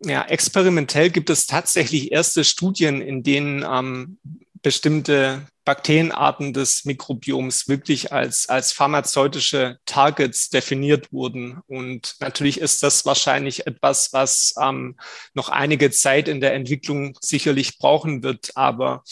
Ja, 0.04 0.22
experimentell 0.22 1.10
gibt 1.10 1.28
es 1.28 1.46
tatsächlich 1.46 2.10
erste 2.10 2.42
Studien, 2.44 3.02
in 3.02 3.22
denen 3.22 3.64
ähm, 3.68 4.18
bestimmte 4.62 5.46
Bakterienarten 5.70 6.52
des 6.52 6.84
Mikrobioms 6.84 7.68
wirklich 7.68 8.12
als, 8.12 8.48
als 8.48 8.72
pharmazeutische 8.72 9.78
Targets 9.86 10.50
definiert 10.50 11.12
wurden. 11.12 11.60
Und 11.68 12.16
natürlich 12.18 12.60
ist 12.60 12.82
das 12.82 13.06
wahrscheinlich 13.06 13.68
etwas, 13.68 14.12
was 14.12 14.52
ähm, 14.60 14.96
noch 15.32 15.48
einige 15.48 15.92
Zeit 15.92 16.26
in 16.26 16.40
der 16.40 16.54
Entwicklung 16.54 17.16
sicherlich 17.20 17.78
brauchen 17.78 18.24
wird. 18.24 18.50
Aber 18.56 19.04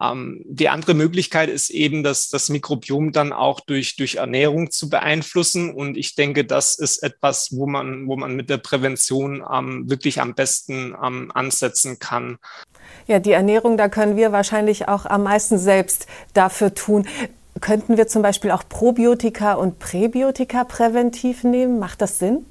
ähm, 0.00 0.40
die 0.46 0.70
andere 0.70 0.94
Möglichkeit 0.94 1.50
ist 1.50 1.68
eben, 1.68 2.02
dass 2.02 2.30
das 2.30 2.48
Mikrobiom 2.48 3.12
dann 3.12 3.34
auch 3.34 3.60
durch, 3.60 3.96
durch 3.96 4.14
Ernährung 4.14 4.70
zu 4.70 4.88
beeinflussen. 4.88 5.74
Und 5.74 5.98
ich 5.98 6.14
denke, 6.14 6.46
das 6.46 6.76
ist 6.76 7.02
etwas, 7.02 7.50
wo 7.52 7.66
man, 7.66 8.08
wo 8.08 8.16
man 8.16 8.34
mit 8.34 8.48
der 8.48 8.56
Prävention 8.56 9.44
ähm, 9.52 9.90
wirklich 9.90 10.22
am 10.22 10.34
besten 10.34 10.96
ähm, 11.04 11.30
ansetzen 11.34 11.98
kann. 11.98 12.38
Ja, 13.06 13.18
die 13.18 13.32
Ernährung, 13.32 13.76
da 13.76 13.88
können 13.88 14.16
wir 14.16 14.32
wahrscheinlich 14.32 14.88
auch 14.88 15.06
am 15.06 15.24
meisten 15.24 15.58
selbst 15.58 16.05
dafür 16.34 16.74
tun. 16.74 17.06
Könnten 17.60 17.96
wir 17.96 18.06
zum 18.06 18.22
Beispiel 18.22 18.50
auch 18.50 18.64
Probiotika 18.68 19.54
und 19.54 19.78
Präbiotika 19.78 20.64
präventiv 20.64 21.42
nehmen? 21.44 21.78
Macht 21.78 22.02
das 22.02 22.18
Sinn? 22.18 22.44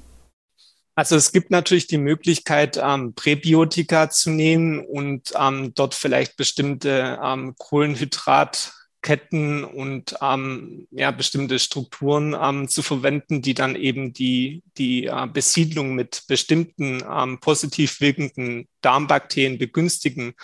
Also 0.96 1.14
es 1.14 1.30
gibt 1.30 1.50
natürlich 1.50 1.86
die 1.86 1.98
Möglichkeit, 1.98 2.80
ähm, 2.82 3.12
Präbiotika 3.14 4.08
zu 4.08 4.30
nehmen 4.30 4.80
und 4.80 5.32
ähm, 5.38 5.72
dort 5.74 5.94
vielleicht 5.94 6.38
bestimmte 6.38 7.18
ähm, 7.22 7.54
Kohlenhydrat 7.58 8.72
Ketten 9.06 9.62
und 9.62 10.16
ähm, 10.20 10.88
ja, 10.90 11.12
bestimmte 11.12 11.60
Strukturen 11.60 12.34
ähm, 12.42 12.66
zu 12.66 12.82
verwenden, 12.82 13.40
die 13.40 13.54
dann 13.54 13.76
eben 13.76 14.12
die, 14.12 14.64
die 14.78 15.06
äh, 15.06 15.28
Besiedlung 15.32 15.94
mit 15.94 16.24
bestimmten 16.26 17.04
ähm, 17.08 17.38
positiv 17.38 18.00
wirkenden 18.00 18.66
Darmbakterien 18.80 19.58
begünstigen 19.58 20.34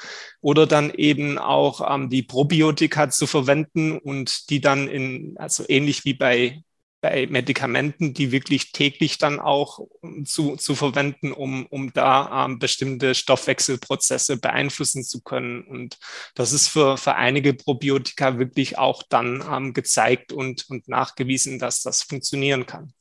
oder 0.41 0.69
dann 0.69 0.95
eben 0.95 1.39
auch 1.39 1.93
ähm, 1.93 2.09
die 2.09 2.23
Probiotika 2.23 3.11
zu 3.11 3.27
verwenden 3.27 3.99
und 3.99 4.49
die 4.49 4.61
dann 4.61 4.87
in, 4.87 5.35
also 5.39 5.65
ähnlich 5.69 6.05
wie 6.05 6.15
bei 6.15 6.63
bei 7.03 7.27
Medikamenten, 7.27 8.15
die 8.15 8.31
wirklich 8.31 8.71
täglich 8.71 9.19
dann 9.19 9.41
auch 9.41 9.81
zu, 10.25 10.57
zu 10.57 10.77
verwenden, 10.77 11.33
um, 11.33 11.67
um 11.67 11.93
da 11.93 12.47
ähm, 12.47 12.61
bestimmte 12.61 13.15
Stoffwechselprozesse 13.15 14.39
beeinflussen 14.39 15.03
zu 15.03 15.21
können. 15.21 15.63
Und 15.65 15.99
das 16.37 16.53
ist 16.53 16.69
für, 16.69 16.97
für 16.97 17.17
einige 17.17 17.55
Probiotika 17.55 18.39
wirklich 18.39 18.79
auch 18.79 19.03
dann 19.03 19.45
ähm, 19.51 19.75
gezeigt 19.75 20.33
und, 20.33 20.71
und 20.71 20.87
nachgewiesen, 20.89 21.59
dass 21.59 21.83
das 21.83 22.03
funktionieren 22.03 22.67
kann. 22.67 22.95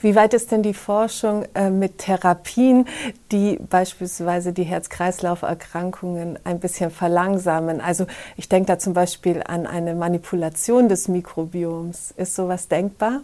Wie 0.00 0.14
weit 0.14 0.34
ist 0.34 0.52
denn 0.52 0.62
die 0.62 0.74
Forschung 0.74 1.44
äh, 1.54 1.70
mit 1.70 1.98
Therapien, 1.98 2.86
die 3.32 3.58
beispielsweise 3.68 4.52
die 4.52 4.64
Herz-Kreislauf-Erkrankungen 4.64 6.38
ein 6.44 6.60
bisschen 6.60 6.90
verlangsamen? 6.90 7.80
Also 7.80 8.06
ich 8.36 8.48
denke 8.48 8.66
da 8.66 8.78
zum 8.78 8.94
Beispiel 8.94 9.42
an 9.46 9.66
eine 9.66 9.94
Manipulation 9.94 10.88
des 10.88 11.08
Mikrobioms. 11.08 12.12
Ist 12.16 12.34
sowas 12.34 12.68
denkbar? 12.68 13.22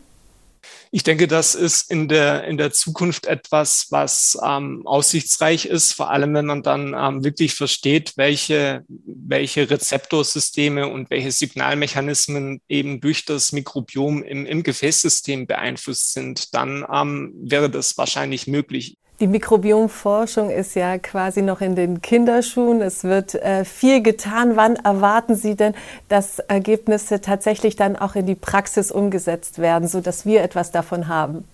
Ich 0.91 1.03
denke, 1.03 1.27
das 1.27 1.55
ist 1.55 1.91
in 1.91 2.09
der, 2.09 2.45
in 2.45 2.57
der 2.57 2.73
Zukunft 2.73 3.27
etwas, 3.27 3.89
was 3.91 4.39
ähm, 4.45 4.87
aussichtsreich 4.87 5.67
ist, 5.67 5.93
vor 5.93 6.11
allem 6.11 6.35
wenn 6.35 6.47
man 6.47 6.63
dann 6.63 6.95
ähm, 6.97 7.25
wirklich 7.25 7.55
versteht, 7.55 8.13
welche, 8.17 8.85
welche 9.27 9.71
Rezeptorsysteme 9.71 10.89
und 10.89 11.11
welche 11.11 11.33
Signalmechanismen 11.33 12.61
eben 12.69 13.01
durch 13.01 13.25
das 13.25 13.53
Mikrobiom 13.53 14.23
im, 14.23 14.47
im 14.47 14.63
Gefäßsystem 14.63 15.47
beeinflusst 15.47 16.13
sind, 16.13 16.55
dann 16.55 16.85
ähm, 16.93 17.33
wäre 17.37 17.71
das 17.71 17.97
wahrscheinlich 17.97 18.47
möglich. 18.47 18.97
Die 19.21 19.29
Mikrobiomforschung 19.29 20.51
ist 20.51 20.75
ja 20.75 20.99
quasi 20.99 21.41
noch 21.41 21.61
in 21.61 21.77
den 21.77 22.03
Kinderschuhen. 22.03 22.83
Es 22.83 23.05
wird 23.05 23.37
äh, 23.37 23.65
viel 23.65 24.03
getan. 24.03 24.57
Wann 24.57 24.75
erwarten 24.75 25.37
Sie 25.37 25.55
denn, 25.55 25.75
dass 26.09 26.41
Ergebnisse 26.41 27.21
tatsächlich 27.21 27.77
dann 27.77 27.95
auch 27.95 28.17
in 28.17 28.27
die 28.27 28.35
Praxis 28.35 28.91
umgesetzt 28.91 29.61
werden, 29.61 29.87
sodass 29.87 30.27
wir 30.27 30.43
etwas 30.43 30.73
davon 30.73 31.07
haben? 31.07 31.45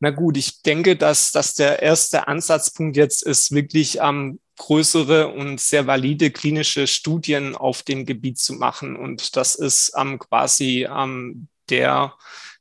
Na 0.00 0.10
gut, 0.10 0.36
ich 0.36 0.62
denke, 0.62 0.96
dass, 0.96 1.32
dass 1.32 1.54
der 1.54 1.82
erste 1.82 2.28
Ansatzpunkt 2.28 2.96
jetzt 2.96 3.22
ist, 3.22 3.52
wirklich 3.52 3.98
ähm, 4.00 4.38
größere 4.58 5.28
und 5.28 5.60
sehr 5.60 5.86
valide 5.86 6.30
klinische 6.30 6.86
Studien 6.86 7.56
auf 7.56 7.82
dem 7.82 8.04
Gebiet 8.06 8.38
zu 8.38 8.54
machen. 8.54 8.96
Und 8.96 9.36
das 9.36 9.54
ist 9.54 9.92
ähm, 9.96 10.18
quasi 10.18 10.86
ähm, 10.90 11.48
der, 11.70 12.14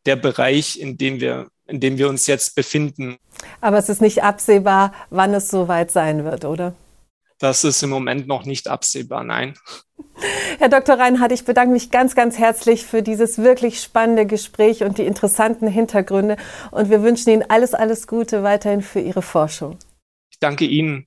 der 0.06 0.16
Bereich, 0.16 0.80
in 0.80 0.98
dem 0.98 1.20
wir 1.20 1.48
in 1.66 1.80
dem 1.80 1.98
wir 1.98 2.10
uns 2.10 2.28
jetzt 2.28 2.56
befinden. 2.56 3.18
Aber 3.62 3.78
es 3.78 3.90
ist 3.90 4.02
nicht 4.02 4.24
absehbar, 4.24 4.94
wann 5.10 5.34
es 5.34 5.50
soweit 5.50 5.92
sein 5.92 6.26
wird, 6.26 6.46
oder? 6.46 6.76
Das 7.44 7.66
ist 7.66 7.84
im 7.84 7.90
Moment 7.90 8.26
noch 8.26 8.46
nicht 8.46 8.70
absehbar, 8.70 9.26
nein. 9.26 9.56
Herr 10.60 10.70
Dr. 10.70 10.98
Reinhardt, 10.98 11.34
ich 11.34 11.44
bedanke 11.44 11.74
mich 11.74 11.92
ganz, 11.92 12.16
ganz 12.16 12.40
herzlich 12.40 12.86
für 12.86 13.04
dieses 13.04 13.38
wirklich 13.38 13.82
spannende 13.82 14.26
Gespräch 14.26 14.82
und 14.82 14.98
die 14.98 15.04
interessanten 15.04 15.68
Hintergründe. 15.68 16.38
Und 16.72 16.90
wir 16.90 17.04
wünschen 17.04 17.32
Ihnen 17.32 17.44
alles, 17.50 17.74
alles 17.74 18.08
Gute 18.08 18.44
weiterhin 18.44 18.82
für 18.82 19.02
Ihre 19.02 19.22
Forschung. 19.22 19.78
Ich 20.32 20.40
danke 20.40 20.64
Ihnen. 20.64 21.06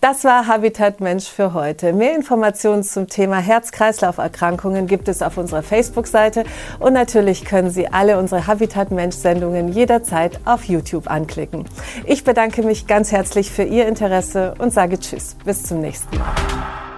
Das 0.00 0.24
war 0.24 0.46
Habitat 0.46 1.00
Mensch 1.00 1.28
für 1.28 1.54
heute. 1.54 1.92
Mehr 1.92 2.14
Informationen 2.14 2.82
zum 2.82 3.08
Thema 3.08 3.38
Herz-Kreislauf-Erkrankungen 3.38 4.86
gibt 4.86 5.08
es 5.08 5.22
auf 5.22 5.36
unserer 5.36 5.62
Facebook-Seite 5.62 6.44
und 6.78 6.92
natürlich 6.92 7.44
können 7.44 7.70
Sie 7.70 7.88
alle 7.88 8.18
unsere 8.18 8.46
Habitat 8.46 8.90
Mensch-Sendungen 8.90 9.68
jederzeit 9.68 10.40
auf 10.44 10.64
YouTube 10.64 11.10
anklicken. 11.10 11.64
Ich 12.06 12.24
bedanke 12.24 12.62
mich 12.62 12.86
ganz 12.86 13.12
herzlich 13.12 13.50
für 13.50 13.64
Ihr 13.64 13.86
Interesse 13.86 14.54
und 14.58 14.72
sage 14.72 14.98
Tschüss. 14.98 15.36
Bis 15.44 15.62
zum 15.62 15.80
nächsten 15.80 16.16
Mal. 16.16 16.89